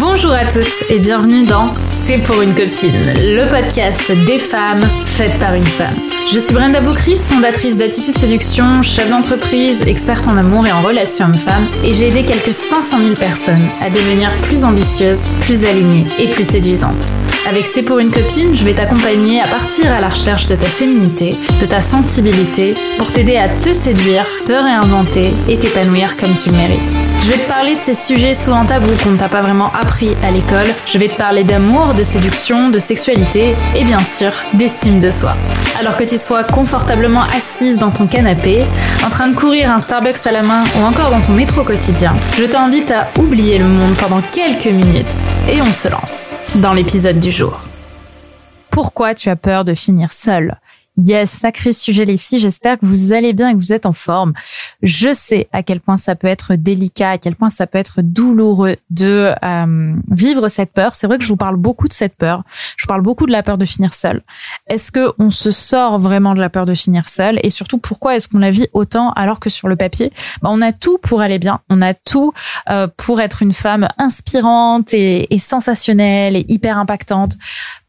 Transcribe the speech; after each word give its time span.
Bonjour 0.00 0.32
à 0.32 0.44
toutes 0.44 0.90
et 0.90 0.98
bienvenue 0.98 1.44
dans 1.44 1.72
C'est 1.78 2.18
pour 2.18 2.42
une 2.42 2.52
copine, 2.52 3.14
le 3.16 3.48
podcast 3.48 4.10
des 4.26 4.40
femmes 4.40 4.82
faites 5.04 5.38
par 5.38 5.54
une 5.54 5.62
femme. 5.62 5.94
Je 6.32 6.38
suis 6.40 6.52
Brenda 6.52 6.80
Boucris, 6.80 7.16
fondatrice 7.16 7.76
d'Attitude 7.76 8.18
Séduction, 8.18 8.82
chef 8.82 9.08
d'entreprise, 9.08 9.82
experte 9.82 10.26
en 10.26 10.36
amour 10.36 10.66
et 10.66 10.72
en 10.72 10.82
relations 10.82 11.26
hommes-femmes, 11.26 11.68
et 11.84 11.94
j'ai 11.94 12.08
aidé 12.08 12.24
quelques 12.24 12.52
500 12.52 12.98
000 12.98 13.14
personnes 13.14 13.68
à 13.80 13.88
devenir 13.88 14.30
plus 14.42 14.64
ambitieuses, 14.64 15.28
plus 15.42 15.64
alignées 15.64 16.06
et 16.18 16.26
plus 16.26 16.44
séduisantes. 16.44 17.08
Avec 17.46 17.66
C'est 17.66 17.82
pour 17.82 17.98
une 17.98 18.10
copine, 18.10 18.56
je 18.56 18.64
vais 18.64 18.72
t'accompagner 18.72 19.42
à 19.42 19.46
partir 19.46 19.92
à 19.92 20.00
la 20.00 20.08
recherche 20.08 20.46
de 20.46 20.54
ta 20.54 20.64
féminité, 20.64 21.36
de 21.60 21.66
ta 21.66 21.80
sensibilité, 21.80 22.72
pour 22.96 23.12
t'aider 23.12 23.36
à 23.36 23.50
te 23.50 23.70
séduire, 23.72 24.24
te 24.46 24.52
réinventer 24.52 25.34
et 25.46 25.58
t'épanouir 25.58 26.16
comme 26.16 26.34
tu 26.34 26.48
le 26.48 26.56
mérites. 26.56 26.96
Je 27.22 27.30
vais 27.30 27.38
te 27.38 27.48
parler 27.48 27.74
de 27.74 27.80
ces 27.80 27.94
sujets 27.94 28.34
souvent 28.34 28.64
tabous 28.64 28.96
qu'on 29.02 29.10
ne 29.10 29.18
t'a 29.18 29.28
pas 29.28 29.40
vraiment 29.40 29.70
appris 29.72 30.16
à 30.22 30.30
l'école. 30.30 30.66
Je 30.86 30.96
vais 30.96 31.08
te 31.08 31.16
parler 31.16 31.44
d'amour, 31.44 31.94
de 31.94 32.02
séduction, 32.02 32.70
de 32.70 32.78
sexualité 32.78 33.54
et 33.76 33.84
bien 33.84 34.00
sûr 34.00 34.32
d'estime 34.54 35.00
de 35.00 35.10
soi. 35.10 35.36
Alors 35.78 35.96
que 35.96 36.04
tu 36.04 36.16
sois 36.16 36.44
confortablement 36.44 37.24
assise 37.36 37.78
dans 37.78 37.90
ton 37.90 38.06
canapé, 38.06 38.64
train 39.14 39.28
de 39.28 39.36
courir 39.36 39.70
un 39.70 39.78
Starbucks 39.78 40.26
à 40.26 40.32
la 40.32 40.42
main 40.42 40.64
ou 40.76 40.82
encore 40.82 41.12
dans 41.12 41.20
ton 41.20 41.34
métro 41.34 41.62
quotidien, 41.62 42.16
je 42.36 42.42
t'invite 42.42 42.90
à 42.90 43.06
oublier 43.16 43.58
le 43.58 43.64
monde 43.64 43.94
pendant 43.94 44.20
quelques 44.20 44.66
minutes 44.66 45.22
et 45.48 45.62
on 45.62 45.72
se 45.72 45.86
lance 45.86 46.34
dans 46.56 46.72
l'épisode 46.72 47.20
du 47.20 47.30
jour. 47.30 47.60
Pourquoi 48.72 49.14
tu 49.14 49.28
as 49.28 49.36
peur 49.36 49.64
de 49.64 49.72
finir 49.72 50.10
seule? 50.10 50.56
Yes, 50.96 51.28
sacré 51.28 51.72
sujet 51.72 52.04
les 52.04 52.16
filles, 52.16 52.38
j'espère 52.38 52.78
que 52.78 52.86
vous 52.86 53.12
allez 53.12 53.32
bien 53.32 53.48
et 53.50 53.54
que 53.54 53.58
vous 53.58 53.72
êtes 53.72 53.84
en 53.84 53.92
forme. 53.92 54.32
Je 54.80 55.12
sais 55.12 55.48
à 55.52 55.64
quel 55.64 55.80
point 55.80 55.96
ça 55.96 56.14
peut 56.14 56.28
être 56.28 56.54
délicat, 56.54 57.10
à 57.10 57.18
quel 57.18 57.34
point 57.34 57.50
ça 57.50 57.66
peut 57.66 57.78
être 57.78 58.00
douloureux 58.00 58.76
de 58.90 59.34
euh, 59.42 59.96
vivre 60.08 60.48
cette 60.48 60.72
peur. 60.72 60.94
C'est 60.94 61.08
vrai 61.08 61.18
que 61.18 61.24
je 61.24 61.28
vous 61.28 61.36
parle 61.36 61.56
beaucoup 61.56 61.88
de 61.88 61.92
cette 61.92 62.14
peur. 62.16 62.44
Je 62.76 62.86
parle 62.86 63.02
beaucoup 63.02 63.26
de 63.26 63.32
la 63.32 63.42
peur 63.42 63.58
de 63.58 63.64
finir 63.64 63.92
seul. 63.92 64.22
Est-ce 64.68 64.92
que 64.92 65.12
on 65.18 65.32
se 65.32 65.50
sort 65.50 65.98
vraiment 65.98 66.32
de 66.32 66.40
la 66.40 66.48
peur 66.48 66.64
de 66.64 66.74
finir 66.74 67.08
seul 67.08 67.40
et 67.42 67.50
surtout 67.50 67.78
pourquoi 67.78 68.14
est-ce 68.14 68.28
qu'on 68.28 68.38
la 68.38 68.50
vit 68.50 68.68
autant 68.72 69.10
alors 69.14 69.40
que 69.40 69.50
sur 69.50 69.66
le 69.66 69.74
papier, 69.74 70.12
bah, 70.42 70.50
on 70.52 70.62
a 70.62 70.70
tout 70.70 70.98
pour 70.98 71.20
aller 71.20 71.40
bien, 71.40 71.58
on 71.70 71.82
a 71.82 71.94
tout 71.94 72.32
euh, 72.70 72.86
pour 72.96 73.20
être 73.20 73.42
une 73.42 73.52
femme 73.52 73.88
inspirante 73.98 74.94
et, 74.94 75.34
et 75.34 75.38
sensationnelle 75.40 76.36
et 76.36 76.46
hyper 76.48 76.78
impactante 76.78 77.32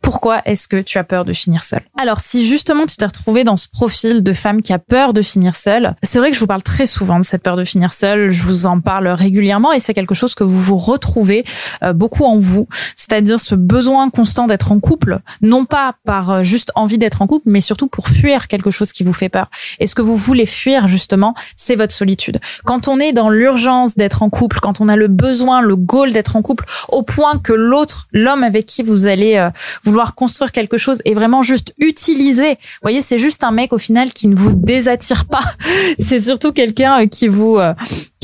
pourquoi 0.05 0.43
est-ce 0.45 0.67
que 0.67 0.79
tu 0.79 0.99
as 0.99 1.03
peur 1.03 1.25
de 1.25 1.33
finir 1.33 1.63
seule? 1.63 1.81
Alors 1.97 2.19
si 2.19 2.45
justement 2.45 2.85
tu 2.85 2.95
t'es 2.95 3.07
retrouvé 3.07 3.43
dans 3.43 3.55
ce 3.55 3.67
profil 3.67 4.21
de 4.21 4.33
femme 4.33 4.61
qui 4.61 4.71
a 4.71 4.77
peur 4.77 5.13
de 5.13 5.21
finir 5.23 5.55
seule, 5.55 5.95
c'est 6.03 6.19
vrai 6.19 6.29
que 6.29 6.35
je 6.35 6.39
vous 6.39 6.45
parle 6.45 6.61
très 6.61 6.85
souvent 6.85 7.17
de 7.17 7.25
cette 7.25 7.41
peur 7.41 7.55
de 7.55 7.63
finir 7.63 7.91
seule, 7.91 8.29
je 8.29 8.43
vous 8.43 8.67
en 8.67 8.79
parle 8.81 9.07
régulièrement 9.07 9.73
et 9.73 9.79
c'est 9.79 9.95
quelque 9.95 10.13
chose 10.13 10.35
que 10.35 10.43
vous 10.43 10.61
vous 10.61 10.77
retrouvez 10.77 11.43
euh, 11.81 11.91
beaucoup 11.91 12.23
en 12.23 12.37
vous, 12.37 12.67
c'est-à-dire 12.95 13.39
ce 13.39 13.55
besoin 13.55 14.11
constant 14.11 14.45
d'être 14.45 14.71
en 14.71 14.79
couple, 14.79 15.21
non 15.41 15.65
pas 15.65 15.95
par 16.05 16.29
euh, 16.29 16.43
juste 16.43 16.71
envie 16.75 16.99
d'être 16.99 17.23
en 17.23 17.27
couple, 17.27 17.49
mais 17.49 17.61
surtout 17.61 17.87
pour 17.87 18.07
fuir 18.07 18.47
quelque 18.47 18.69
chose 18.69 18.91
qui 18.91 19.03
vous 19.03 19.13
fait 19.13 19.29
peur. 19.29 19.49
Et 19.79 19.87
ce 19.87 19.95
que 19.95 20.03
vous 20.03 20.15
voulez 20.15 20.45
fuir 20.45 20.87
justement, 20.87 21.33
c'est 21.55 21.75
votre 21.75 21.93
solitude. 21.93 22.39
Quand 22.63 22.87
on 22.87 22.99
est 22.99 23.11
dans 23.11 23.31
l'urgence 23.31 23.95
d'être 23.95 24.21
en 24.21 24.29
couple, 24.29 24.59
quand 24.59 24.81
on 24.81 24.87
a 24.87 24.95
le 24.95 25.07
besoin, 25.07 25.61
le 25.61 25.75
goal 25.75 26.11
d'être 26.11 26.35
en 26.35 26.43
couple, 26.43 26.65
au 26.89 27.01
point 27.01 27.39
que 27.39 27.53
l'autre, 27.53 28.07
l'homme 28.11 28.43
avec 28.43 28.67
qui 28.67 28.83
vous 28.83 29.07
allez 29.07 29.37
euh, 29.37 29.49
vous 29.83 29.94
vouloir 29.95 30.13
construire 30.13 30.51
quelque 30.51 30.75
chose 30.75 31.01
et 31.05 31.13
vraiment 31.13 31.41
juste 31.41 31.73
utiliser. 31.77 32.57
Voyez, 32.81 33.01
c'est 33.01 33.17
juste 33.17 33.45
un 33.45 33.51
mec 33.51 33.71
au 33.71 33.77
final 33.77 34.11
qui 34.11 34.27
ne 34.27 34.35
vous 34.35 34.51
désattire 34.53 35.23
pas. 35.23 35.43
c'est 35.99 36.19
surtout 36.19 36.51
quelqu'un 36.51 37.03
euh, 37.03 37.07
qui 37.07 37.29
vous 37.29 37.55
euh, 37.55 37.73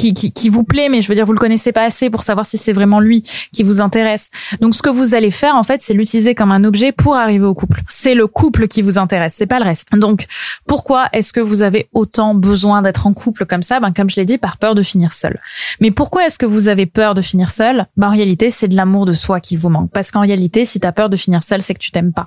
qui, 0.02 0.16
qui, 0.16 0.32
qui, 0.32 0.50
vous 0.50 0.64
plaît, 0.64 0.90
mais 0.90 1.00
je 1.02 1.08
veux 1.08 1.14
dire, 1.14 1.28
vous 1.28 1.34
le 1.34 1.40
connaissez 1.40 1.72
pas 1.72 1.84
assez 1.84 2.10
pour 2.10 2.24
savoir 2.24 2.48
si 2.48 2.58
c'est 2.58 2.74
vraiment 2.74 3.00
lui 3.00 3.24
qui 3.54 3.62
vous 3.62 3.82
intéresse. 3.82 4.32
Donc, 4.60 4.74
ce 4.74 4.82
que 4.82 4.90
vous 4.90 5.14
allez 5.14 5.30
faire, 5.30 5.56
en 5.56 5.62
fait, 5.62 5.80
c'est 5.84 5.94
l'utiliser 5.94 6.34
comme 6.34 6.52
un 6.52 6.64
objet 6.64 6.92
pour 6.92 7.16
arriver 7.16 7.46
au 7.46 7.54
couple. 7.54 7.82
C'est 7.88 8.16
le 8.16 8.26
couple 8.26 8.68
qui 8.68 8.82
vous 8.82 8.98
intéresse, 8.98 9.36
c'est 9.38 9.46
pas 9.46 9.60
le 9.60 9.66
reste. 9.66 9.90
Donc, 9.94 10.26
pourquoi 10.66 11.08
est-ce 11.14 11.32
que 11.32 11.40
vous 11.40 11.62
avez 11.62 11.88
autant 11.94 12.34
besoin 12.34 12.82
d'être 12.82 13.06
en 13.06 13.14
couple 13.14 13.46
comme 13.46 13.62
ça? 13.62 13.80
Ben, 13.80 13.94
comme 13.94 14.10
je 14.10 14.16
l'ai 14.16 14.26
dit, 14.26 14.40
par 14.40 14.58
peur 14.58 14.74
de 14.74 14.82
finir 14.82 15.14
seul. 15.14 15.40
Mais 15.82 15.92
pourquoi 15.92 16.26
est-ce 16.26 16.40
que 16.40 16.48
vous 16.48 16.68
avez 16.68 16.88
peur 16.88 17.14
de 17.14 17.22
finir 17.22 17.52
seul? 17.52 17.86
Ben, 17.96 18.08
en 18.08 18.12
réalité, 18.12 18.50
c'est 18.50 18.68
de 18.68 18.76
l'amour 18.76 19.06
de 19.06 19.14
soi 19.14 19.40
qui 19.40 19.56
vous 19.56 19.70
manque. 19.70 19.92
Parce 19.92 20.10
qu'en 20.10 20.22
réalité, 20.22 20.66
si 20.66 20.80
tu 20.80 20.88
as 20.88 20.92
peur 20.92 21.10
de 21.10 21.18
finir 21.18 21.44
seul, 21.44 21.62
c'est 21.62 21.76
que 21.76 21.80
tu 21.80 21.92
t'aimes 21.92 22.14
pas. 22.14 22.26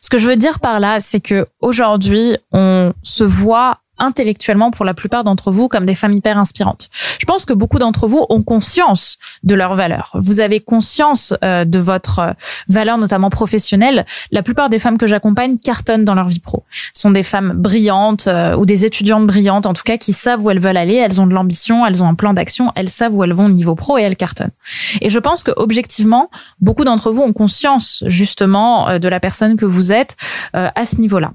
Ce 0.00 0.08
que 0.08 0.18
je 0.18 0.28
veux 0.28 0.36
dire 0.36 0.60
par 0.60 0.78
là, 0.78 1.00
c'est 1.00 1.20
que 1.20 1.48
aujourd'hui, 1.60 2.36
on 2.52 2.92
se 3.02 3.24
voit 3.24 3.78
intellectuellement 4.00 4.70
pour 4.70 4.84
la 4.84 4.94
plupart 4.94 5.24
d'entre 5.24 5.50
vous 5.50 5.68
comme 5.68 5.86
des 5.86 5.94
femmes 5.94 6.12
hyper 6.12 6.38
inspirantes. 6.38 6.88
Je 7.18 7.26
pense 7.26 7.44
que 7.44 7.52
beaucoup 7.52 7.78
d'entre 7.78 8.08
vous 8.08 8.24
ont 8.30 8.42
conscience 8.42 9.18
de 9.42 9.54
leur 9.54 9.74
valeur. 9.74 10.10
Vous 10.14 10.40
avez 10.40 10.60
conscience 10.60 11.34
euh, 11.44 11.64
de 11.64 11.78
votre 11.78 12.18
euh, 12.18 12.32
valeur, 12.68 12.98
notamment 12.98 13.30
professionnelle. 13.30 14.06
La 14.32 14.42
plupart 14.42 14.70
des 14.70 14.78
femmes 14.78 14.98
que 14.98 15.06
j'accompagne 15.06 15.58
cartonnent 15.58 16.04
dans 16.04 16.14
leur 16.14 16.28
vie 16.28 16.40
pro. 16.40 16.64
Ce 16.92 17.02
sont 17.02 17.10
des 17.10 17.22
femmes 17.22 17.52
brillantes 17.54 18.26
euh, 18.26 18.56
ou 18.56 18.66
des 18.66 18.84
étudiantes 18.84 19.26
brillantes, 19.26 19.66
en 19.66 19.74
tout 19.74 19.82
cas, 19.84 19.98
qui 19.98 20.12
savent 20.12 20.42
où 20.42 20.50
elles 20.50 20.60
veulent 20.60 20.76
aller. 20.76 20.94
Elles 20.94 21.20
ont 21.20 21.26
de 21.26 21.34
l'ambition, 21.34 21.86
elles 21.86 22.02
ont 22.02 22.08
un 22.08 22.14
plan 22.14 22.32
d'action, 22.32 22.72
elles 22.74 22.88
savent 22.88 23.14
où 23.14 23.22
elles 23.22 23.32
vont 23.32 23.46
au 23.46 23.50
niveau 23.50 23.74
pro 23.74 23.98
et 23.98 24.02
elles 24.02 24.16
cartonnent. 24.16 24.52
Et 25.00 25.10
je 25.10 25.18
pense 25.18 25.42
que 25.42 25.52
objectivement, 25.56 26.30
beaucoup 26.60 26.84
d'entre 26.84 27.12
vous 27.12 27.22
ont 27.22 27.32
conscience 27.32 28.02
justement 28.06 28.98
de 28.98 29.08
la 29.08 29.20
personne 29.20 29.56
que 29.56 29.66
vous 29.66 29.92
êtes 29.92 30.16
à 30.52 30.86
ce 30.86 30.96
niveau-là. 30.96 31.32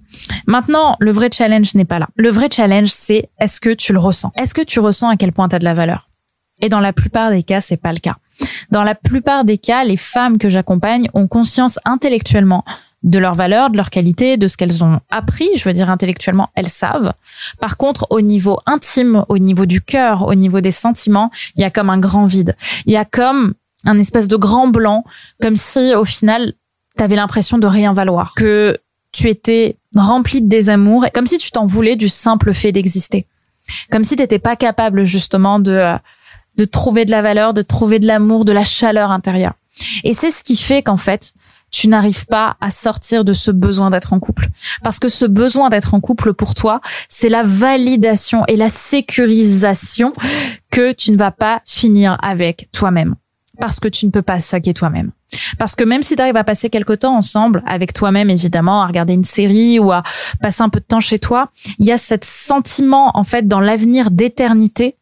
Maintenant, 0.47 0.95
le 0.99 1.11
vrai 1.11 1.29
challenge 1.31 1.75
n'est 1.75 1.85
pas 1.85 1.99
là. 1.99 2.07
Le 2.15 2.29
vrai 2.29 2.49
challenge, 2.55 2.89
c'est 2.89 3.29
est-ce 3.39 3.59
que 3.59 3.71
tu 3.71 3.93
le 3.93 3.99
ressens? 3.99 4.31
Est-ce 4.35 4.53
que 4.53 4.61
tu 4.61 4.79
ressens 4.79 5.09
à 5.09 5.17
quel 5.17 5.31
point 5.31 5.49
tu 5.49 5.55
as 5.55 5.59
de 5.59 5.65
la 5.65 5.73
valeur? 5.73 6.07
Et 6.61 6.69
dans 6.69 6.79
la 6.79 6.93
plupart 6.93 7.31
des 7.31 7.43
cas, 7.43 7.61
c'est 7.61 7.77
pas 7.77 7.91
le 7.91 7.99
cas. 7.99 8.15
Dans 8.71 8.83
la 8.83 8.95
plupart 8.95 9.43
des 9.43 9.57
cas, 9.57 9.83
les 9.83 9.97
femmes 9.97 10.37
que 10.37 10.49
j'accompagne 10.49 11.09
ont 11.13 11.27
conscience 11.27 11.79
intellectuellement 11.85 12.63
de 13.03 13.19
leur 13.19 13.35
valeur, 13.35 13.69
de 13.69 13.77
leur 13.77 13.89
qualité, 13.89 14.37
de 14.37 14.47
ce 14.47 14.57
qu'elles 14.57 14.83
ont 14.83 14.99
appris. 15.11 15.49
Je 15.55 15.63
veux 15.63 15.73
dire, 15.73 15.89
intellectuellement, 15.89 16.49
elles 16.55 16.69
savent. 16.69 17.13
Par 17.59 17.77
contre, 17.77 18.07
au 18.09 18.21
niveau 18.21 18.59
intime, 18.65 19.25
au 19.29 19.37
niveau 19.37 19.65
du 19.65 19.81
cœur, 19.81 20.25
au 20.27 20.35
niveau 20.35 20.61
des 20.61 20.71
sentiments, 20.71 21.29
il 21.55 21.61
y 21.61 21.65
a 21.65 21.69
comme 21.69 21.89
un 21.89 21.99
grand 21.99 22.25
vide. 22.25 22.55
Il 22.85 22.93
y 22.93 22.97
a 22.97 23.05
comme 23.05 23.53
un 23.85 23.99
espèce 23.99 24.27
de 24.27 24.37
grand 24.37 24.67
blanc, 24.67 25.03
comme 25.41 25.55
si, 25.55 25.93
au 25.93 26.05
final, 26.05 26.53
tu 26.97 27.03
avais 27.03 27.15
l'impression 27.15 27.57
de 27.57 27.67
rien 27.67 27.93
valoir. 27.93 28.33
Que 28.35 28.79
tu 29.15 29.29
étais 29.29 29.77
rempli 29.95 30.41
de 30.41 30.49
désamour, 30.49 31.05
comme 31.13 31.25
si 31.25 31.37
tu 31.37 31.51
t'en 31.51 31.65
voulais 31.65 31.95
du 31.95 32.09
simple 32.09 32.53
fait 32.53 32.73
d'exister. 32.73 33.25
Comme 33.89 34.03
si 34.03 34.15
tu 34.15 34.21
n'étais 34.21 34.39
pas 34.39 34.57
capable 34.57 35.05
justement 35.05 35.59
de, 35.59 35.95
de 36.57 36.65
trouver 36.65 37.05
de 37.05 37.11
la 37.11 37.21
valeur, 37.21 37.53
de 37.53 37.61
trouver 37.61 37.99
de 37.99 38.07
l'amour, 38.07 38.43
de 38.43 38.51
la 38.51 38.65
chaleur 38.65 39.11
intérieure. 39.11 39.53
Et 40.03 40.13
c'est 40.13 40.31
ce 40.31 40.43
qui 40.43 40.57
fait 40.57 40.83
qu'en 40.83 40.97
fait, 40.97 41.33
tu 41.71 41.87
n'arrives 41.87 42.25
pas 42.25 42.57
à 42.59 42.69
sortir 42.71 43.23
de 43.23 43.31
ce 43.31 43.51
besoin 43.51 43.89
d'être 43.89 44.11
en 44.11 44.19
couple. 44.19 44.49
Parce 44.83 44.99
que 44.99 45.07
ce 45.07 45.25
besoin 45.25 45.69
d'être 45.69 45.93
en 45.93 46.01
couple 46.01 46.33
pour 46.33 46.53
toi, 46.53 46.81
c'est 47.07 47.29
la 47.29 47.43
validation 47.43 48.43
et 48.47 48.57
la 48.57 48.69
sécurisation 48.69 50.13
que 50.71 50.91
tu 50.91 51.11
ne 51.11 51.17
vas 51.17 51.31
pas 51.31 51.61
finir 51.65 52.17
avec 52.21 52.67
toi-même. 52.73 53.15
Parce 53.59 53.79
que 53.79 53.87
tu 53.87 54.05
ne 54.05 54.11
peux 54.11 54.21
pas 54.21 54.41
saquer 54.41 54.73
toi-même. 54.73 55.11
Parce 55.57 55.75
que 55.75 55.83
même 55.83 56.03
si 56.03 56.15
tu 56.15 56.21
arrives 56.21 56.37
à 56.37 56.43
passer 56.43 56.69
quelque 56.69 56.93
temps 56.93 57.15
ensemble, 57.15 57.63
avec 57.65 57.93
toi-même 57.93 58.29
évidemment, 58.29 58.81
à 58.81 58.87
regarder 58.87 59.13
une 59.13 59.23
série 59.23 59.79
ou 59.79 59.91
à 59.91 60.03
passer 60.41 60.61
un 60.61 60.69
peu 60.69 60.79
de 60.79 60.85
temps 60.85 60.99
chez 60.99 61.19
toi, 61.19 61.49
il 61.79 61.85
y 61.85 61.91
a 61.91 61.97
ce 61.97 62.15
sentiment 62.21 63.11
en 63.15 63.23
fait 63.23 63.47
dans 63.47 63.59
l'avenir 63.59 64.11
d'éternité 64.11 64.95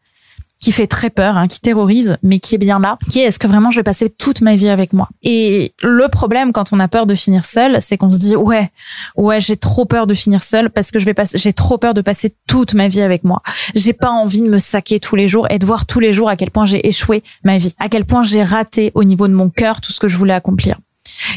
qui 0.64 0.72
fait 0.72 0.86
très 0.86 1.10
peur, 1.10 1.36
hein, 1.36 1.46
qui 1.46 1.60
terrorise, 1.60 2.16
mais 2.22 2.38
qui 2.38 2.54
est 2.54 2.58
bien 2.58 2.78
là, 2.78 2.96
qui 3.10 3.20
est 3.20 3.24
est-ce 3.24 3.38
que 3.38 3.46
vraiment 3.46 3.70
je 3.70 3.76
vais 3.76 3.82
passer 3.82 4.08
toute 4.08 4.40
ma 4.40 4.56
vie 4.56 4.70
avec 4.70 4.94
moi? 4.94 5.10
Et 5.22 5.74
le 5.82 6.08
problème 6.08 6.52
quand 6.52 6.72
on 6.72 6.80
a 6.80 6.88
peur 6.88 7.04
de 7.04 7.14
finir 7.14 7.44
seul, 7.44 7.82
c'est 7.82 7.98
qu'on 7.98 8.10
se 8.10 8.18
dit 8.18 8.34
ouais, 8.34 8.70
ouais, 9.14 9.42
j'ai 9.42 9.58
trop 9.58 9.84
peur 9.84 10.06
de 10.06 10.14
finir 10.14 10.42
seul 10.42 10.70
parce 10.70 10.90
que 10.90 10.98
je 10.98 11.04
vais 11.04 11.12
passer, 11.12 11.36
j'ai 11.36 11.52
trop 11.52 11.76
peur 11.76 11.92
de 11.92 12.00
passer 12.00 12.34
toute 12.46 12.72
ma 12.72 12.88
vie 12.88 13.02
avec 13.02 13.24
moi. 13.24 13.42
J'ai 13.74 13.92
pas 13.92 14.08
envie 14.08 14.40
de 14.40 14.48
me 14.48 14.58
saquer 14.58 15.00
tous 15.00 15.16
les 15.16 15.28
jours 15.28 15.46
et 15.50 15.58
de 15.58 15.66
voir 15.66 15.84
tous 15.84 16.00
les 16.00 16.14
jours 16.14 16.30
à 16.30 16.36
quel 16.36 16.50
point 16.50 16.64
j'ai 16.64 16.88
échoué 16.88 17.22
ma 17.42 17.58
vie, 17.58 17.74
à 17.78 17.90
quel 17.90 18.06
point 18.06 18.22
j'ai 18.22 18.42
raté 18.42 18.90
au 18.94 19.04
niveau 19.04 19.28
de 19.28 19.34
mon 19.34 19.50
cœur 19.50 19.82
tout 19.82 19.92
ce 19.92 20.00
que 20.00 20.08
je 20.08 20.16
voulais 20.16 20.32
accomplir. 20.32 20.78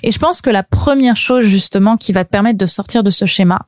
Et 0.03 0.11
je 0.11 0.19
pense 0.19 0.41
que 0.41 0.49
la 0.49 0.63
première 0.63 1.15
chose 1.15 1.43
justement 1.45 1.97
qui 1.97 2.13
va 2.13 2.23
te 2.23 2.29
permettre 2.29 2.57
de 2.57 2.65
sortir 2.65 3.03
de 3.03 3.09
ce 3.09 3.25
schéma, 3.25 3.61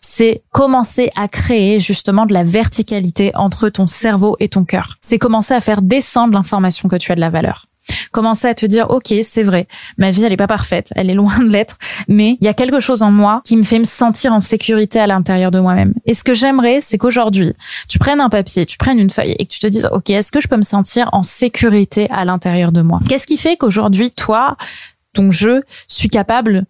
c'est 0.00 0.42
commencer 0.50 1.10
à 1.16 1.28
créer 1.28 1.80
justement 1.80 2.26
de 2.26 2.32
la 2.32 2.44
verticalité 2.44 3.32
entre 3.34 3.68
ton 3.68 3.86
cerveau 3.86 4.36
et 4.40 4.48
ton 4.48 4.64
cœur. 4.64 4.98
C'est 5.00 5.18
commencer 5.18 5.54
à 5.54 5.60
faire 5.60 5.82
descendre 5.82 6.34
l'information 6.34 6.88
que 6.88 6.96
tu 6.96 7.12
as 7.12 7.14
de 7.14 7.20
la 7.20 7.30
valeur. 7.30 7.66
Commencer 8.12 8.46
à 8.46 8.54
te 8.54 8.66
dire, 8.66 8.90
OK, 8.90 9.12
c'est 9.22 9.42
vrai, 9.42 9.66
ma 9.98 10.10
vie, 10.10 10.22
elle 10.22 10.32
est 10.32 10.36
pas 10.36 10.46
parfaite, 10.46 10.92
elle 10.94 11.10
est 11.10 11.14
loin 11.14 11.36
de 11.38 11.48
l'être, 11.48 11.78
mais 12.08 12.36
il 12.40 12.44
y 12.44 12.48
a 12.48 12.54
quelque 12.54 12.78
chose 12.78 13.02
en 13.02 13.10
moi 13.10 13.40
qui 13.44 13.56
me 13.56 13.64
fait 13.64 13.78
me 13.78 13.84
sentir 13.84 14.32
en 14.32 14.40
sécurité 14.40 15.00
à 15.00 15.06
l'intérieur 15.06 15.50
de 15.50 15.58
moi-même. 15.58 15.94
Et 16.06 16.14
ce 16.14 16.22
que 16.22 16.34
j'aimerais, 16.34 16.80
c'est 16.80 16.98
qu'aujourd'hui, 16.98 17.52
tu 17.88 17.98
prennes 17.98 18.20
un 18.20 18.28
papier, 18.28 18.66
tu 18.66 18.76
prennes 18.76 18.98
une 18.98 19.10
feuille 19.10 19.34
et 19.38 19.46
que 19.46 19.50
tu 19.50 19.58
te 19.58 19.66
dises, 19.66 19.88
OK, 19.90 20.10
est-ce 20.10 20.30
que 20.30 20.40
je 20.40 20.48
peux 20.48 20.56
me 20.56 20.62
sentir 20.62 21.08
en 21.12 21.22
sécurité 21.22 22.08
à 22.10 22.24
l'intérieur 22.24 22.70
de 22.70 22.82
moi? 22.82 23.00
Qu'est-ce 23.08 23.26
qui 23.26 23.36
fait 23.36 23.56
qu'aujourd'hui, 23.56 24.10
toi, 24.10 24.56
donc 25.14 25.32
je 25.32 25.62
suis 25.88 26.08
capable 26.08 26.64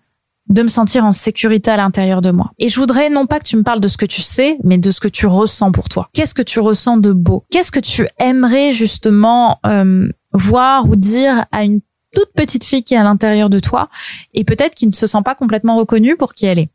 de 0.48 0.62
me 0.62 0.68
sentir 0.68 1.04
en 1.04 1.12
sécurité 1.12 1.70
à 1.70 1.76
l'intérieur 1.76 2.20
de 2.20 2.30
moi. 2.30 2.52
Et 2.58 2.68
je 2.68 2.78
voudrais 2.78 3.10
non 3.10 3.26
pas 3.26 3.38
que 3.38 3.46
tu 3.46 3.56
me 3.56 3.62
parles 3.62 3.80
de 3.80 3.88
ce 3.88 3.96
que 3.96 4.06
tu 4.06 4.22
sais, 4.22 4.58
mais 4.64 4.76
de 4.76 4.90
ce 4.90 5.00
que 5.00 5.08
tu 5.08 5.26
ressens 5.26 5.72
pour 5.72 5.88
toi. 5.88 6.10
Qu'est-ce 6.12 6.34
que 6.34 6.42
tu 6.42 6.60
ressens 6.60 6.98
de 6.98 7.12
beau? 7.12 7.44
Qu'est-ce 7.50 7.70
que 7.70 7.80
tu 7.80 8.06
aimerais 8.18 8.72
justement 8.72 9.60
euh, 9.66 10.08
voir 10.32 10.88
ou 10.88 10.96
dire 10.96 11.46
à 11.52 11.64
une 11.64 11.80
toute 12.14 12.32
petite 12.34 12.64
fille 12.64 12.82
qui 12.82 12.94
est 12.94 12.98
à 12.98 13.04
l'intérieur 13.04 13.48
de 13.48 13.60
toi 13.60 13.88
et 14.34 14.44
peut-être 14.44 14.74
qui 14.74 14.86
ne 14.86 14.92
se 14.92 15.06
sent 15.06 15.22
pas 15.24 15.34
complètement 15.34 15.76
reconnue 15.76 16.16
pour 16.16 16.34
qui 16.34 16.46
elle 16.46 16.58
est? 16.58 16.68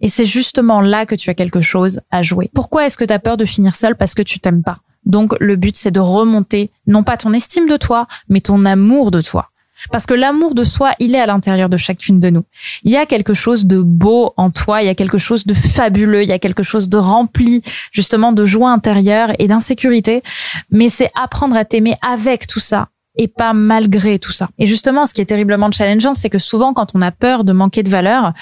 Et 0.00 0.08
c'est 0.08 0.26
justement 0.26 0.80
là 0.80 1.06
que 1.06 1.14
tu 1.14 1.30
as 1.30 1.34
quelque 1.34 1.60
chose 1.60 2.00
à 2.10 2.22
jouer. 2.22 2.50
Pourquoi 2.52 2.84
est-ce 2.84 2.98
que 2.98 3.04
tu 3.04 3.12
as 3.12 3.18
peur 3.18 3.36
de 3.36 3.44
finir 3.44 3.74
seule? 3.74 3.96
Parce 3.96 4.14
que 4.14 4.22
tu 4.22 4.40
t'aimes 4.40 4.62
pas. 4.62 4.78
Donc 5.06 5.34
le 5.40 5.56
but 5.56 5.76
c'est 5.76 5.90
de 5.90 6.00
remonter 6.00 6.70
non 6.86 7.04
pas 7.04 7.16
ton 7.16 7.32
estime 7.32 7.68
de 7.68 7.76
toi, 7.76 8.06
mais 8.28 8.40
ton 8.40 8.64
amour 8.64 9.10
de 9.10 9.20
toi. 9.20 9.50
Parce 9.90 10.06
que 10.06 10.14
l'amour 10.14 10.54
de 10.54 10.64
soi, 10.64 10.94
il 10.98 11.14
est 11.14 11.20
à 11.20 11.26
l'intérieur 11.26 11.68
de 11.68 11.76
chacune 11.76 12.20
de 12.20 12.30
nous. 12.30 12.44
Il 12.82 12.90
y 12.90 12.96
a 12.96 13.06
quelque 13.06 13.34
chose 13.34 13.66
de 13.66 13.80
beau 13.80 14.32
en 14.36 14.50
toi, 14.50 14.82
il 14.82 14.86
y 14.86 14.88
a 14.88 14.94
quelque 14.94 15.18
chose 15.18 15.46
de 15.46 15.54
fabuleux, 15.54 16.22
il 16.22 16.28
y 16.28 16.32
a 16.32 16.38
quelque 16.38 16.62
chose 16.62 16.88
de 16.88 16.98
rempli, 16.98 17.62
justement, 17.92 18.32
de 18.32 18.44
joie 18.44 18.70
intérieure 18.70 19.32
et 19.38 19.48
d'insécurité. 19.48 20.22
Mais 20.70 20.88
c'est 20.88 21.10
apprendre 21.14 21.56
à 21.56 21.64
t'aimer 21.64 21.94
avec 22.02 22.46
tout 22.46 22.60
ça 22.60 22.88
et 23.16 23.28
pas 23.28 23.52
malgré 23.52 24.18
tout 24.18 24.32
ça. 24.32 24.48
Et 24.58 24.66
justement, 24.66 25.06
ce 25.06 25.14
qui 25.14 25.20
est 25.20 25.26
terriblement 25.26 25.70
challengeant, 25.70 26.14
c'est 26.14 26.30
que 26.30 26.38
souvent, 26.38 26.74
quand 26.74 26.94
on 26.94 27.00
a 27.00 27.12
peur 27.12 27.44
de 27.44 27.52
manquer 27.52 27.82
de 27.82 27.88
valeur, 27.88 28.32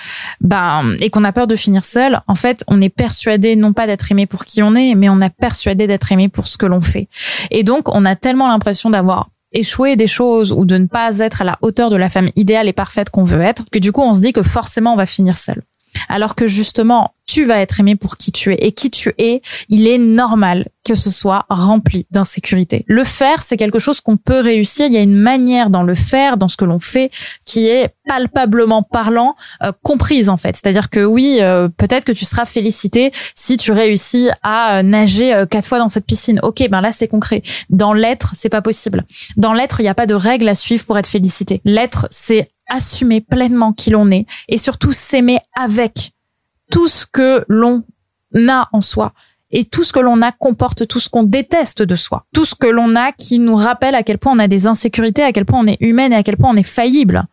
ben, 0.41 0.97
et 1.01 1.11
qu'on 1.11 1.25
a 1.25 1.33
peur 1.33 1.47
de 1.47 1.57
finir 1.57 1.85
seul, 1.85 2.21
en 2.27 2.35
fait, 2.35 2.65
on 2.69 2.81
est 2.81 2.89
persuadé 2.89 3.57
non 3.57 3.73
pas 3.73 3.87
d'être 3.87 4.11
aimé 4.11 4.27
pour 4.27 4.45
qui 4.45 4.63
on 4.63 4.75
est, 4.75 4.95
mais 4.95 5.09
on 5.09 5.21
a 5.21 5.29
persuadé 5.29 5.87
d'être 5.87 6.11
aimé 6.11 6.29
pour 6.29 6.47
ce 6.47 6.57
que 6.57 6.67
l'on 6.67 6.81
fait. 6.81 7.09
Et 7.51 7.65
donc, 7.65 7.95
on 7.95 8.05
a 8.05 8.17
tellement 8.17 8.49
l'impression 8.49 8.89
d'avoir 8.89 9.29
échoué 9.53 9.97
des 9.97 10.07
choses 10.07 10.53
ou 10.53 10.65
de 10.65 10.77
ne 10.77 10.87
pas 10.87 11.19
être 11.19 11.43
à 11.43 11.45
la 11.45 11.59
hauteur 11.63 11.91
de 11.91 11.97
la 11.97 12.11
femme 12.11 12.31
idéale 12.37 12.69
et 12.69 12.73
parfaite 12.73 13.11
qu'on 13.11 13.25
veut 13.25 13.41
être, 13.41 13.65
que 13.71 13.79
du 13.79 13.93
coup, 13.93 14.03
on 14.03 14.15
se 14.15 14.21
dit 14.21 14.33
que 14.33 14.43
forcément, 14.43 14.95
on 14.95 14.97
va 14.97 15.07
finir 15.07 15.37
seul. 15.37 15.63
Alors 16.09 16.35
que 16.35 16.47
justement, 16.47 17.13
tu 17.33 17.47
vas 17.47 17.61
être 17.61 17.81
aimé 17.81 17.97
pour 17.97 18.19
qui 18.19 18.31
tu 18.31 18.53
es. 18.53 18.57
Et 18.57 18.73
qui 18.73 18.91
tu 18.91 19.15
es, 19.17 19.41
il 19.71 19.87
est 19.87 19.97
normal 19.97 20.67
que 20.85 20.95
ce 20.95 21.11
soit 21.11 21.47
rempli 21.49 22.07
d'insécurité. 22.11 22.85
Le 22.89 23.05
faire, 23.05 23.43
c'est 23.43 23.57
quelque 23.57 23.79
chose 23.79 24.03
qu'on 24.03 24.19
peut 24.19 24.41
réussir. 24.41 24.87
Il 24.87 24.93
y 24.93 24.99
a 24.99 25.01
une 25.01 25.17
manière 25.17 25.71
dans 25.71 25.83
le 25.83 25.95
faire, 25.95 26.37
dans 26.37 26.49
ce 26.49 26.59
que 26.59 26.67
l'on 26.67 26.79
fait, 26.79 27.11
qui 27.47 27.69
est 27.69 27.95
palpablement 28.07 28.83
parlant, 28.83 29.35
euh, 29.63 29.73
comprise 29.83 30.29
en 30.29 30.37
fait. 30.37 30.57
C'est-à-dire 30.57 30.91
que 30.91 31.03
oui, 31.03 31.39
euh, 31.41 31.69
peut-être 31.69 32.05
que 32.05 32.13
tu 32.13 32.27
seras 32.27 32.45
félicité 32.45 33.13
si 33.35 33.57
tu 33.57 33.73
réussis 33.73 34.29
à 34.43 34.81
euh, 34.81 34.83
nager 34.83 35.45
quatre 35.49 35.67
fois 35.67 35.79
dans 35.79 35.89
cette 35.89 36.05
piscine. 36.05 36.39
Ok, 36.43 36.69
ben 36.69 36.83
là 36.83 36.93
c'est 36.93 37.09
concret. 37.09 37.41
Dans 37.71 37.95
l'être, 37.95 38.35
c'est 38.37 38.51
pas 38.51 38.61
possible. 38.61 39.07
Dans 39.39 39.55
l'être, 39.55 39.81
il 39.81 39.85
n'y 39.85 39.89
a 39.89 39.95
pas 39.95 40.07
de 40.07 40.15
règles 40.15 40.49
à 40.49 40.55
suivre 40.55 40.85
pour 40.85 40.99
être 40.99 41.07
félicité. 41.07 41.63
L'être, 41.65 42.09
c'est 42.11 42.51
assumer 42.69 43.23
pleinement 43.23 43.73
qui 43.73 43.89
l'on 43.89 44.11
est 44.11 44.27
et 44.49 44.59
surtout 44.59 44.93
s'aimer 44.93 45.39
avec 45.59 46.13
tout 46.73 46.89
ce 46.89 47.07
que 47.07 47.45
l'on 47.49 47.85
a 48.49 48.69
en 48.73 48.81
soi. 48.81 49.13
Et 49.55 49.65
tout 49.65 49.85
ce 49.85 49.93
que 49.93 50.01
l'on 50.01 50.23
a 50.23 50.33
comporte 50.33 50.89
tout 50.89 50.99
ce 50.99 51.11
qu'on 51.11 51.23
déteste 51.23 51.83
de 51.83 51.95
soi. 51.95 52.25
Tout 52.33 52.47
ce 52.47 52.55
que 52.55 52.67
l'on 52.67 52.97
a 52.97 53.13
qui 53.13 53.39
nous 53.39 53.55
rappelle 53.55 53.95
à 53.95 54.03
quel 54.03 54.17
point 54.17 54.33
on 54.33 54.39
a 54.39 54.49
des 54.49 54.67
insécurités, 54.67 55.23
à 55.23 55.33
quel 55.33 55.45
point 55.45 55.61
on 55.61 55.67
est 55.67 55.77
humaine 55.81 56.13
et 56.13 56.17
à 56.17 56.23
quel 56.23 56.39
point 56.39 56.51
on 56.51 56.57
est 56.57 56.63
faillible. 56.63 57.25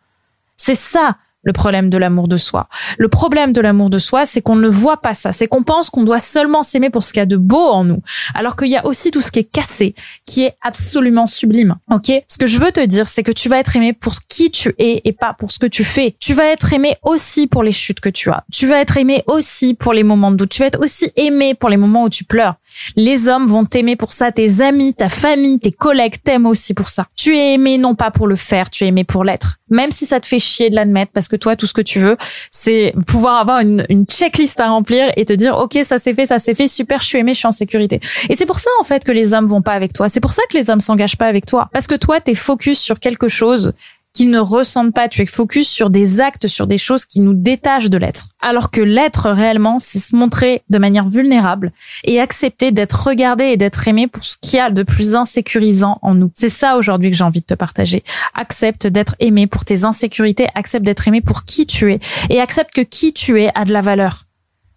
C'est 0.58 0.76
ça 0.76 1.16
le 1.44 1.54
problème 1.54 1.90
de 1.90 1.98
l'amour 1.98 2.28
de 2.28 2.38
soi. 2.38 2.68
Le 2.98 3.08
problème 3.08 3.54
de 3.54 3.62
l'amour 3.62 3.90
de 3.90 3.98
soi, 3.98 4.26
c'est 4.26 4.42
qu'on 4.42 4.56
ne 4.56 4.68
voit 4.68 5.02
pas 5.02 5.14
ça. 5.14 5.32
C'est 5.32 5.48
qu'on 5.48 5.64
pense 5.64 5.90
qu'on 5.90 6.04
doit 6.04 6.20
seulement 6.20 6.64
s'aimer 6.64 6.90
pour 6.90 7.04
ce 7.04 7.14
qu'il 7.14 7.22
y 7.22 7.24
a 7.24 7.26
de 7.26 7.38
beau 7.38 7.70
en 7.70 7.84
nous. 7.86 8.02
Alors 8.34 8.56
qu'il 8.56 8.68
y 8.68 8.76
a 8.76 8.86
aussi 8.86 9.12
tout 9.12 9.22
ce 9.22 9.32
qui 9.32 9.40
est 9.40 9.50
cassé, 9.50 9.96
qui 10.26 10.44
est 10.44 10.56
absolument 10.62 11.26
sublime. 11.26 11.76
Ok? 11.90 12.12
Ce 12.28 12.38
que 12.38 12.48
je 12.48 12.60
veux 12.60 12.72
te 12.72 12.86
dire, 12.86 13.08
c'est 13.08 13.24
que 13.24 13.32
tu 13.32 13.48
vas 13.48 13.60
être 13.60 13.76
aimé 13.76 13.94
pour 13.94 14.14
qui 14.28 14.52
tu 14.52 14.74
es 14.78 15.02
et 15.06 15.14
pas 15.14 15.34
pour 15.34 15.52
ce 15.52 15.60
que 15.60 15.68
tu 15.68 15.84
fais. 15.84 16.16
Tu 16.20 16.34
vas 16.34 16.46
être 16.46 16.74
aimé 16.74 16.96
aussi 17.04 17.48
pour 17.48 17.64
les 17.64 17.72
chutes 17.72 18.02
que 18.02 18.10
tu 18.10 18.30
as. 18.30 18.44
Tu 18.52 18.68
vas 18.68 18.80
être 18.80 18.98
aimé 18.98 19.24
aussi 19.28 19.74
pour 19.76 19.94
les 19.94 20.04
moments 20.04 20.32
de 20.32 20.38
doute. 20.38 20.50
Tu 20.50 20.62
vas 20.62 20.68
être 20.68 20.84
aussi 20.84 21.12
aimé 21.16 21.54
pour 21.54 21.70
les 21.70 21.78
moments 21.78 22.04
où 22.04 22.10
tu 22.10 22.26
pleures. 22.26 22.56
Les 22.96 23.28
hommes 23.28 23.46
vont 23.46 23.66
t'aimer 23.66 23.96
pour 23.96 24.12
ça, 24.12 24.32
tes 24.32 24.62
amis, 24.62 24.94
ta 24.94 25.10
famille, 25.10 25.60
tes 25.60 25.72
collègues 25.72 26.16
t'aiment 26.24 26.46
aussi 26.46 26.74
pour 26.74 26.90
ça. 26.90 27.08
Tu 27.16 27.38
es 27.38 27.54
aimé 27.54 27.78
non 27.78 27.96
pas 27.96 28.12
pour 28.12 28.28
le 28.28 28.36
faire, 28.36 28.70
tu 28.70 28.84
es 28.84 28.88
aimé 28.88 29.04
pour 29.04 29.24
l'être. 29.24 29.58
Même 29.70 29.92
si 29.92 30.06
ça 30.06 30.20
te 30.20 30.26
fait 30.26 30.40
chier 30.40 30.70
de 30.70 30.76
l'admettre, 30.76 31.12
parce 31.14 31.28
que 31.28 31.36
toi, 31.36 31.56
tout 31.56 31.68
ce 31.68 31.74
que 31.74 31.82
tu 31.82 32.00
veux, 32.00 32.18
c'est 32.52 32.94
pouvoir 33.08 33.38
avoir 33.38 33.60
une, 33.60 33.86
checklist 34.10 34.60
à 34.60 34.70
remplir 34.70 35.12
et 35.16 35.26
te 35.26 35.34
dire, 35.34 35.58
OK, 35.58 35.78
ça 35.84 36.00
s'est 36.00 36.14
fait, 36.14 36.26
ça 36.26 36.40
s'est 36.40 36.56
fait, 36.56 36.68
super, 36.68 37.02
je 37.02 37.06
suis 37.06 37.20
aimé, 37.20 37.34
je 37.34 37.40
suis 37.40 37.48
en 37.48 37.52
sécurité. 37.52 38.00
Et 38.30 38.36
c'est 38.36 38.46
pour 38.46 38.60
ça, 38.60 38.70
en 38.80 38.84
fait, 38.84 39.04
que 39.04 39.12
les 39.12 39.34
hommes 39.34 39.48
vont 39.48 39.62
pas 39.62 39.74
avec 39.74 39.94
toi. 39.94 40.10
C'est 40.10 40.20
pour 40.20 40.32
ça 40.32 40.42
que 40.50 40.58
les 40.58 40.70
hommes 40.70 40.82
s'engagent 40.82 41.18
pas 41.18 41.28
avec 41.28 41.46
toi. 41.46 41.70
Parce 41.72 41.88
que 41.88 41.96
toi, 41.96 42.20
t'es 42.20 42.36
focus 42.36 42.80
sur 42.80 43.00
quelque 43.00 43.28
chose 43.28 43.74
qu'ils 44.20 44.32
ne 44.32 44.40
ressentent 44.40 44.94
pas. 44.94 45.08
Tu 45.08 45.22
es 45.22 45.26
focus 45.26 45.70
sur 45.70 45.90
des 45.90 46.20
actes, 46.20 46.48
sur 46.48 46.68
des 46.68 46.78
choses 46.78 47.06
qui 47.06 47.22
nous 47.22 47.34
détachent 47.34 47.90
de 47.90 47.98
l'être. 47.98 48.26
Alors 48.42 48.70
que 48.70 48.82
l'être 48.82 49.30
réellement, 49.30 49.80
c'est 49.80 50.00
se 50.00 50.14
montrer 50.14 50.62
de 50.70 50.78
manière 50.78 51.08
vulnérable 51.08 51.72
et 52.04 52.20
accepter 52.20 52.72
d'être 52.72 53.08
regardé 53.08 53.46
et 53.46 53.56
d'être 53.56 53.88
aimé 53.88 54.08
pour 54.08 54.26
ce 54.26 54.36
qu'il 54.42 54.58
y 54.58 54.60
a 54.60 54.72
de 54.72 54.84
plus 54.84 55.16
insécurisant 55.16 56.00
en 56.02 56.16
nous. 56.16 56.32
C'est 56.34 56.50
ça 56.50 56.76
aujourd'hui 56.76 57.12
que 57.12 57.16
j'ai 57.16 57.24
envie 57.24 57.40
de 57.40 57.46
te 57.46 57.54
partager. 57.54 58.04
Accepte 58.34 58.88
d'être 58.88 59.16
aimé 59.22 59.48
pour 59.48 59.64
tes 59.64 59.86
insécurités, 59.86 60.50
accepte 60.54 60.86
d'être 60.86 61.08
aimé 61.08 61.22
pour 61.22 61.46
qui 61.46 61.66
tu 61.66 61.94
es 61.94 62.00
et 62.30 62.42
accepte 62.42 62.74
que 62.74 62.82
qui 62.82 63.14
tu 63.14 63.42
es 63.42 63.50
a 63.56 63.64
de 63.64 63.72
la 63.72 63.80
valeur. 63.80 64.26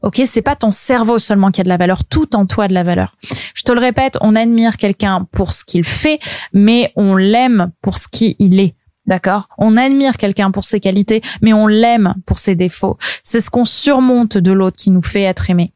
Ok, 0.02 0.22
c'est 0.24 0.42
pas 0.42 0.54
ton 0.54 0.70
cerveau 0.70 1.18
seulement 1.18 1.50
qui 1.50 1.60
a 1.60 1.64
de 1.64 1.68
la 1.68 1.78
valeur, 1.78 2.04
tout 2.04 2.36
en 2.36 2.46
toi 2.46 2.64
a 2.64 2.68
de 2.68 2.74
la 2.74 2.84
valeur. 2.84 3.16
Je 3.54 3.64
te 3.64 3.72
le 3.72 3.80
répète, 3.80 4.18
on 4.20 4.36
admire 4.36 4.76
quelqu'un 4.76 5.26
pour 5.32 5.50
ce 5.50 5.64
qu'il 5.64 5.82
fait, 5.82 6.20
mais 6.52 6.92
on 6.94 7.16
l'aime 7.16 7.72
pour 7.82 7.98
ce 7.98 8.06
qu'il 8.06 8.60
est. 8.60 8.74
D'accord? 9.06 9.48
On 9.58 9.76
admire 9.76 10.16
quelqu'un 10.16 10.50
pour 10.50 10.64
ses 10.64 10.80
qualités, 10.80 11.22
mais 11.40 11.52
on 11.52 11.66
l'aime 11.66 12.14
pour 12.26 12.38
ses 12.38 12.54
défauts. 12.54 12.98
C'est 13.24 13.40
ce 13.40 13.50
qu'on 13.50 13.64
surmonte 13.64 14.38
de 14.38 14.52
l'autre 14.52 14.76
qui 14.76 14.90
nous 14.90 15.02
fait 15.02 15.22
être 15.22 15.50
aimé. 15.50 15.72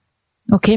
Ok 0.52 0.70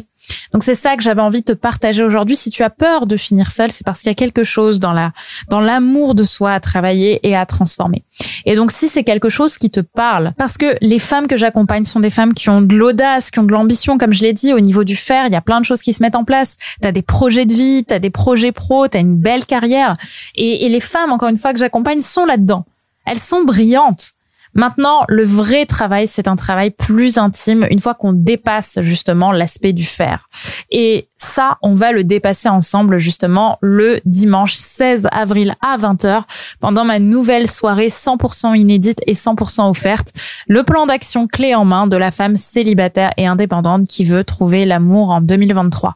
Donc 0.52 0.64
c'est 0.64 0.76
ça 0.76 0.96
que 0.96 1.04
j'avais 1.04 1.22
envie 1.22 1.42
de 1.42 1.46
te 1.46 1.52
partager 1.54 2.04
aujourd'hui. 2.04 2.36
Si 2.36 2.50
tu 2.50 2.64
as 2.64 2.72
peur 2.72 3.06
de 3.06 3.18
finir 3.18 3.52
seul, 3.52 3.72
c'est 3.72 3.84
parce 3.86 4.00
qu'il 4.00 4.08
y 4.08 4.12
a 4.12 4.16
quelque 4.16 4.44
chose 4.44 4.80
dans 4.80 4.94
la 4.94 5.12
dans 5.50 5.62
l'amour 5.62 6.16
de 6.16 6.24
soi 6.24 6.54
à 6.54 6.60
travailler 6.60 7.20
et 7.28 7.36
à 7.36 7.46
transformer. 7.46 8.04
Et 8.46 8.56
donc 8.56 8.72
si 8.72 8.88
c'est 8.88 9.04
quelque 9.04 9.30
chose 9.30 9.58
qui 9.58 9.70
te 9.70 9.80
parle, 9.80 10.34
parce 10.38 10.58
que 10.58 10.76
les 10.82 10.98
femmes 10.98 11.28
que 11.28 11.38
j'accompagne 11.38 11.86
sont 11.86 12.00
des 12.00 12.10
femmes 12.10 12.34
qui 12.34 12.50
ont 12.50 12.62
de 12.62 12.76
l'audace, 12.76 13.30
qui 13.30 13.40
ont 13.40 13.44
de 13.44 13.52
l'ambition, 13.52 14.00
comme 14.00 14.14
je 14.14 14.24
l'ai 14.24 14.34
dit, 14.34 14.54
au 14.54 14.60
niveau 14.60 14.84
du 14.84 14.96
faire, 14.96 15.28
il 15.28 15.34
y 15.34 15.38
a 15.38 15.42
plein 15.42 15.60
de 15.60 15.66
choses 15.66 15.84
qui 15.84 15.94
se 15.94 16.02
mettent 16.02 16.16
en 16.16 16.24
place. 16.24 16.58
Tu 16.82 16.88
as 16.88 16.92
des 16.92 17.04
projets 17.04 17.46
de 17.46 17.54
vie, 17.54 17.86
tu 17.88 17.94
as 17.94 18.00
des 18.00 18.10
projets 18.10 18.52
pro, 18.52 18.88
tu 18.88 18.98
as 18.98 19.02
une 19.02 19.18
belle 19.18 19.46
carrière. 19.46 19.98
Et, 20.36 20.66
et 20.66 20.70
les 20.70 20.80
femmes, 20.80 21.12
encore 21.12 21.30
une 21.30 21.38
fois, 21.38 21.54
que 21.54 21.60
j'accompagne 21.60 22.02
sont 22.02 22.26
là-dedans. 22.26 22.66
Elles 23.06 23.20
sont 23.20 23.44
brillantes. 23.44 24.14
Maintenant, 24.60 25.06
le 25.08 25.24
vrai 25.24 25.66
travail, 25.66 26.06
c'est 26.06 26.28
un 26.28 26.36
travail 26.36 26.72
plus 26.72 27.18
intime 27.18 27.66
une 27.72 27.80
fois 27.80 27.94
qu'on 27.94 28.12
dépasse 28.12 28.80
justement 28.82 29.32
l'aspect 29.32 29.72
du 29.72 29.86
faire. 29.86 30.28
Ça, 31.22 31.58
on 31.62 31.76
va 31.76 31.92
le 31.92 32.04
dépasser 32.06 32.48
ensemble 32.50 32.98
justement 32.98 33.58
le 33.62 34.00
dimanche 34.06 34.54
16 34.54 35.10
avril 35.12 35.54
à 35.62 35.78
20h 35.78 36.24
pendant 36.62 36.86
ma 36.86 37.00
nouvelle 37.00 37.50
soirée 37.50 37.88
100% 37.88 38.58
inédite 38.58 39.02
et 39.06 39.14
100% 39.14 39.70
offerte, 39.70 40.14
le 40.48 40.64
plan 40.64 40.86
d'action 40.86 41.28
clé 41.28 41.54
en 41.56 41.66
main 41.66 41.88
de 41.88 41.98
la 41.98 42.12
femme 42.12 42.38
célibataire 42.38 43.12
et 43.18 43.28
indépendante 43.28 43.86
qui 43.88 44.06
veut 44.06 44.24
trouver 44.24 44.66
l'amour 44.66 45.10
en 45.10 45.20
2023. 45.20 45.96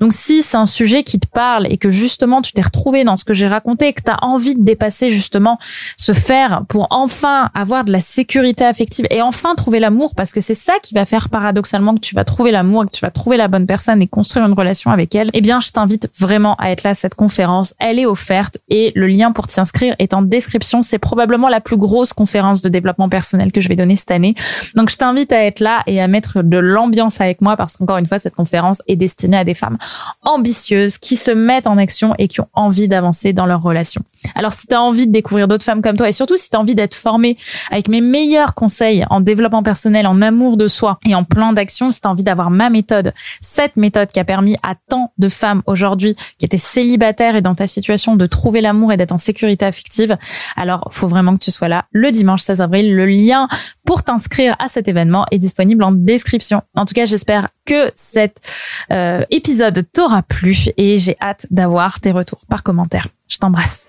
Donc 0.00 0.12
si 0.12 0.42
c'est 0.42 0.56
un 0.56 0.66
sujet 0.66 1.04
qui 1.04 1.20
te 1.20 1.28
parle 1.28 1.66
et 1.70 1.76
que 1.76 1.90
justement 1.90 2.42
tu 2.42 2.52
t'es 2.52 2.62
retrouvé 2.62 3.04
dans 3.04 3.16
ce 3.16 3.24
que 3.24 3.34
j'ai 3.34 3.46
raconté 3.46 3.88
et 3.88 3.92
que 3.92 4.02
tu 4.02 4.10
as 4.10 4.24
envie 4.24 4.56
de 4.56 4.62
dépasser 4.62 5.10
justement 5.10 5.58
ce 5.96 6.12
faire 6.12 6.62
pour 6.68 6.88
enfin 6.90 7.50
avoir 7.54 7.84
de 7.84 7.92
la 7.92 8.00
sécurité 8.00 8.64
affective 8.64 9.06
et 9.10 9.22
enfin 9.22 9.54
trouver 9.54 9.78
l'amour 9.78 10.14
parce 10.16 10.32
que 10.32 10.40
c'est 10.40 10.54
ça 10.54 10.74
qui 10.82 10.94
va 10.94 11.06
faire 11.06 11.28
paradoxalement 11.28 11.94
que 11.94 12.00
tu 12.00 12.14
vas 12.14 12.24
trouver 12.24 12.50
l'amour 12.50 12.84
et 12.84 12.86
que 12.86 12.92
tu 12.92 13.02
vas 13.02 13.10
trouver 13.10 13.36
la 13.36 13.48
bonne 13.48 13.66
personne 13.66 14.02
et 14.02 14.08
construire 14.08 14.46
une 14.46 14.54
avec 14.86 15.14
elle, 15.14 15.30
eh 15.32 15.40
bien, 15.40 15.60
je 15.60 15.70
t'invite 15.70 16.08
vraiment 16.18 16.54
à 16.56 16.70
être 16.70 16.82
là 16.82 16.90
à 16.90 16.94
cette 16.94 17.14
conférence. 17.14 17.74
Elle 17.78 17.98
est 17.98 18.06
offerte 18.06 18.58
et 18.68 18.92
le 18.94 19.06
lien 19.06 19.32
pour 19.32 19.46
t'y 19.46 19.60
inscrire 19.60 19.94
est 19.98 20.14
en 20.14 20.22
description. 20.22 20.82
C'est 20.82 20.98
probablement 20.98 21.48
la 21.48 21.60
plus 21.60 21.76
grosse 21.76 22.12
conférence 22.12 22.62
de 22.62 22.68
développement 22.68 23.08
personnel 23.08 23.52
que 23.52 23.60
je 23.60 23.68
vais 23.68 23.76
donner 23.76 23.96
cette 23.96 24.10
année. 24.10 24.34
Donc, 24.74 24.90
je 24.90 24.96
t'invite 24.96 25.32
à 25.32 25.44
être 25.44 25.60
là 25.60 25.82
et 25.86 26.00
à 26.00 26.08
mettre 26.08 26.42
de 26.42 26.58
l'ambiance 26.58 27.20
avec 27.20 27.40
moi 27.40 27.56
parce 27.56 27.76
qu'encore 27.76 27.98
une 27.98 28.06
fois, 28.06 28.18
cette 28.18 28.34
conférence 28.34 28.82
est 28.86 28.96
destinée 28.96 29.36
à 29.36 29.44
des 29.44 29.54
femmes 29.54 29.78
ambitieuses 30.22 30.98
qui 30.98 31.16
se 31.16 31.30
mettent 31.30 31.66
en 31.66 31.78
action 31.78 32.14
et 32.18 32.28
qui 32.28 32.40
ont 32.40 32.48
envie 32.54 32.88
d'avancer 32.88 33.32
dans 33.32 33.46
leur 33.46 33.62
relation. 33.62 34.02
Alors, 34.34 34.52
si 34.52 34.66
tu 34.66 34.74
envie 34.74 35.06
de 35.06 35.12
découvrir 35.12 35.48
d'autres 35.48 35.64
femmes 35.64 35.82
comme 35.82 35.96
toi 35.96 36.08
et 36.08 36.12
surtout 36.12 36.36
si 36.36 36.50
tu 36.50 36.56
envie 36.56 36.74
d'être 36.74 36.94
formée 36.94 37.36
avec 37.70 37.88
mes 37.88 38.00
meilleurs 38.00 38.54
conseils 38.54 39.04
en 39.10 39.20
développement 39.20 39.62
personnel, 39.62 40.06
en 40.06 40.20
amour 40.22 40.56
de 40.56 40.68
soi 40.68 40.98
et 41.06 41.14
en 41.14 41.24
plan 41.24 41.52
d'action, 41.52 41.92
si 41.92 42.00
tu 42.00 42.08
envie 42.08 42.24
d'avoir 42.24 42.50
ma 42.50 42.70
méthode, 42.70 43.12
cette 43.40 43.76
méthode 43.76 44.08
qui 44.08 44.20
a 44.20 44.24
permis 44.24 44.56
à 44.62 44.74
tant 44.74 45.12
de 45.18 45.28
femmes 45.28 45.62
aujourd'hui 45.66 46.16
qui 46.38 46.44
étaient 46.44 46.58
célibataires 46.58 47.36
et 47.36 47.42
dans 47.42 47.54
ta 47.54 47.66
situation 47.66 48.16
de 48.16 48.26
trouver 48.26 48.60
l'amour 48.60 48.92
et 48.92 48.96
d'être 48.96 49.12
en 49.12 49.18
sécurité 49.18 49.64
affective, 49.64 50.16
alors 50.56 50.88
faut 50.92 51.08
vraiment 51.08 51.34
que 51.34 51.44
tu 51.44 51.50
sois 51.50 51.68
là 51.68 51.84
le 51.92 52.10
dimanche 52.10 52.42
16 52.42 52.60
avril. 52.60 52.94
Le 52.94 53.06
lien 53.06 53.48
pour 53.84 54.02
t'inscrire 54.02 54.56
à 54.58 54.68
cet 54.68 54.88
événement 54.88 55.26
est 55.30 55.38
disponible 55.38 55.84
en 55.84 55.92
description. 55.92 56.62
En 56.74 56.84
tout 56.84 56.94
cas, 56.94 57.06
j'espère 57.06 57.48
que 57.66 57.90
cet 57.94 58.40
euh, 58.90 59.24
épisode 59.30 59.84
t'aura 59.92 60.22
plu 60.22 60.66
et 60.76 60.98
j'ai 60.98 61.16
hâte 61.20 61.46
d'avoir 61.50 62.00
tes 62.00 62.10
retours 62.10 62.40
par 62.48 62.62
commentaire. 62.62 63.08
Je 63.28 63.38
t'embrasse. 63.38 63.88